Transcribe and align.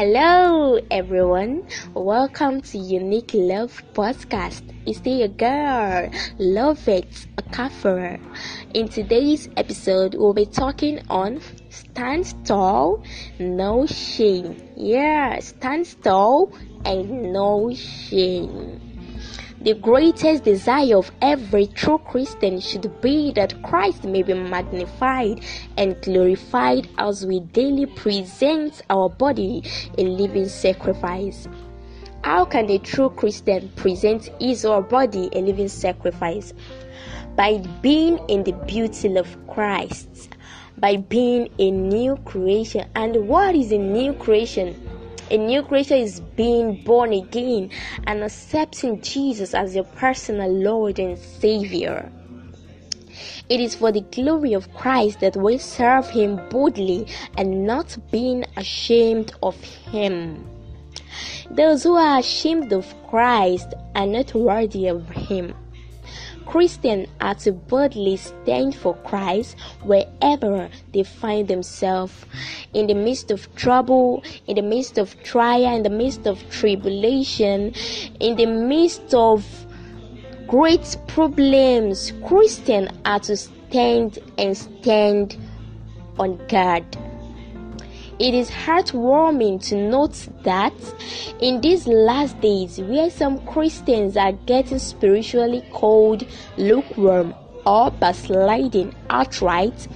Hello, 0.00 0.80
everyone. 0.90 1.68
Welcome 1.92 2.62
to 2.72 2.78
Unique 2.78 3.32
Love 3.34 3.82
Podcast. 3.92 4.62
It's 4.86 4.96
still 4.96 5.18
your 5.18 5.28
girl, 5.28 6.08
Love 6.38 6.88
It, 6.88 7.26
Akafara. 7.36 8.18
In 8.72 8.88
today's 8.88 9.50
episode, 9.58 10.14
we'll 10.14 10.32
be 10.32 10.46
talking 10.46 11.02
on 11.10 11.42
stand 11.68 12.32
tall, 12.46 13.04
no 13.38 13.84
shame. 13.84 14.56
Yeah, 14.74 15.38
stand 15.40 15.94
tall 16.02 16.50
and 16.86 17.34
no 17.34 17.70
shame. 17.74 18.89
The 19.62 19.74
greatest 19.74 20.44
desire 20.44 20.96
of 20.96 21.12
every 21.20 21.66
true 21.66 21.98
Christian 21.98 22.60
should 22.60 22.98
be 23.02 23.30
that 23.32 23.62
Christ 23.62 24.04
may 24.04 24.22
be 24.22 24.32
magnified 24.32 25.42
and 25.76 26.00
glorified 26.00 26.88
as 26.96 27.26
we 27.26 27.40
daily 27.40 27.84
present 27.84 28.80
our 28.88 29.10
body 29.10 29.62
a 29.98 30.02
living 30.02 30.48
sacrifice. 30.48 31.46
How 32.24 32.46
can 32.46 32.70
a 32.70 32.78
true 32.78 33.10
Christian 33.10 33.68
present 33.76 34.30
his 34.40 34.64
or 34.64 34.76
her 34.80 34.88
body 34.88 35.28
a 35.34 35.42
living 35.42 35.68
sacrifice? 35.68 36.54
By 37.36 37.58
being 37.82 38.18
in 38.28 38.44
the 38.44 38.52
beauty 38.66 39.14
of 39.18 39.46
Christ, 39.46 40.30
by 40.78 40.96
being 40.96 41.50
a 41.58 41.70
new 41.70 42.16
creation. 42.24 42.88
And 42.94 43.28
what 43.28 43.54
is 43.54 43.72
a 43.72 43.78
new 43.78 44.14
creation? 44.14 44.74
A 45.30 45.36
new 45.36 45.62
creature 45.62 45.94
is 45.94 46.18
being 46.18 46.82
born 46.82 47.12
again 47.12 47.70
and 48.08 48.24
accepting 48.24 49.00
Jesus 49.00 49.54
as 49.54 49.76
your 49.76 49.84
personal 49.84 50.50
Lord 50.50 50.98
and 50.98 51.16
Savior. 51.16 52.10
It 53.48 53.60
is 53.60 53.76
for 53.76 53.92
the 53.92 54.00
glory 54.00 54.54
of 54.54 54.74
Christ 54.74 55.20
that 55.20 55.36
we 55.36 55.56
serve 55.58 56.10
Him 56.10 56.40
boldly 56.48 57.06
and 57.38 57.64
not 57.64 57.96
being 58.10 58.44
ashamed 58.56 59.32
of 59.40 59.54
Him. 59.62 60.50
Those 61.48 61.84
who 61.84 61.94
are 61.94 62.18
ashamed 62.18 62.72
of 62.72 62.92
Christ 63.08 63.72
are 63.94 64.08
not 64.08 64.34
worthy 64.34 64.88
of 64.88 65.08
Him. 65.10 65.54
Christians 66.50 67.06
are 67.20 67.36
to 67.36 67.52
boldly 67.52 68.16
stand 68.16 68.74
for 68.74 68.96
Christ 69.04 69.56
wherever 69.84 70.68
they 70.92 71.04
find 71.04 71.46
themselves 71.46 72.12
in 72.74 72.88
the 72.88 72.94
midst 72.94 73.30
of 73.30 73.54
trouble, 73.54 74.24
in 74.48 74.56
the 74.56 74.62
midst 74.62 74.98
of 74.98 75.22
trial, 75.22 75.76
in 75.76 75.84
the 75.84 75.90
midst 75.90 76.26
of 76.26 76.42
tribulation, 76.50 77.72
in 78.18 78.34
the 78.34 78.46
midst 78.46 79.14
of 79.14 79.46
great 80.48 80.96
problems. 81.06 82.12
Christians 82.26 82.90
are 83.04 83.20
to 83.20 83.36
stand 83.36 84.18
and 84.36 84.56
stand 84.56 85.36
on 86.18 86.44
guard. 86.48 86.84
It 88.20 88.34
is 88.34 88.50
heartwarming 88.50 89.66
to 89.70 89.76
note 89.76 90.28
that 90.42 90.74
in 91.40 91.62
these 91.62 91.86
last 91.86 92.38
days, 92.42 92.78
where 92.78 93.08
some 93.08 93.38
Christians 93.46 94.14
are 94.14 94.32
getting 94.44 94.78
spiritually 94.78 95.64
cold, 95.72 96.26
lukewarm, 96.58 97.34
or 97.64 97.90
backsliding 97.90 98.94
outright, 99.08 99.88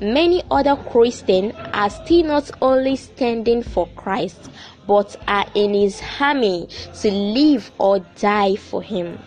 many 0.00 0.42
other 0.50 0.74
Christians 0.74 1.54
are 1.72 1.88
still 1.88 2.24
not 2.24 2.50
only 2.60 2.96
standing 2.96 3.62
for 3.62 3.86
Christ, 3.94 4.50
but 4.88 5.14
are 5.28 5.46
in 5.54 5.72
His 5.72 6.02
army 6.18 6.68
to 7.00 7.12
live 7.12 7.70
or 7.78 8.00
die 8.18 8.56
for 8.56 8.82
Him. 8.82 9.20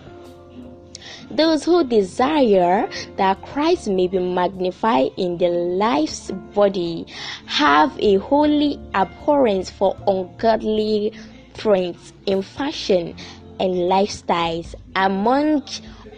Those 1.30 1.64
who 1.64 1.84
desire 1.84 2.90
that 3.18 3.42
Christ 3.42 3.88
may 3.88 4.08
be 4.08 4.20
magnified 4.20 5.12
in 5.18 5.38
their 5.38 5.52
life's 5.52 6.32
body 6.54 7.08
have 7.46 7.98
a 8.00 8.16
holy 8.18 8.80
abhorrence 8.94 9.70
for 9.70 9.96
ungodly 10.08 11.14
trends 11.54 12.14
in 12.26 12.42
fashion 12.42 13.16
and 13.59 13.74
lifestyles 13.90 14.75
among 14.96 15.64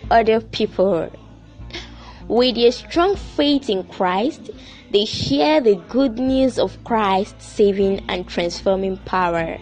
other 0.09 0.41
people. 0.41 1.11
With 2.27 2.57
a 2.57 2.71
strong 2.71 3.15
faith 3.15 3.69
in 3.69 3.83
Christ, 3.83 4.49
they 4.91 5.05
share 5.05 5.59
the 5.59 5.75
good 5.89 6.17
news 6.19 6.57
of 6.57 6.81
Christ's 6.83 7.45
saving 7.45 8.05
and 8.07 8.27
transforming 8.27 8.97
power. 8.97 9.57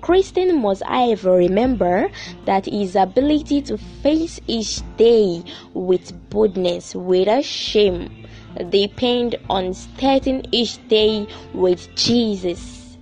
Christian 0.00 0.60
must 0.60 0.82
however 0.82 1.32
remember 1.32 2.10
that 2.44 2.66
his 2.66 2.96
ability 2.96 3.62
to 3.62 3.78
face 4.02 4.40
each 4.46 4.80
day 4.96 5.42
with 5.74 6.12
boldness 6.30 6.94
without 6.94 7.44
shame 7.44 8.26
depend 8.70 9.36
on 9.48 9.74
starting 9.74 10.44
each 10.52 10.76
day 10.88 11.26
with 11.54 11.94
Jesus. 11.94 12.96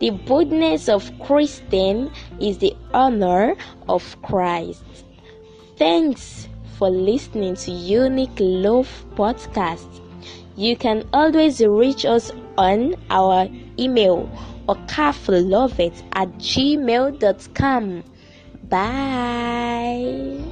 The 0.00 0.10
boldness 0.10 0.88
of 0.88 1.10
Christian 1.20 2.10
is 2.40 2.58
the 2.58 2.74
honor 2.94 3.54
of 3.88 4.16
Christ. 4.22 4.82
Thanks 5.76 6.48
for 6.78 6.88
listening 6.88 7.56
to 7.56 7.70
Unique 7.70 8.38
Love 8.38 8.88
Podcast. 9.14 9.88
You 10.56 10.76
can 10.76 11.06
always 11.12 11.60
reach 11.60 12.04
us 12.04 12.32
on 12.56 12.94
our 13.10 13.48
email 13.78 14.28
or 14.70 14.76
at 16.14 16.28
gmail.com. 16.38 18.04
Bye. 18.68 20.50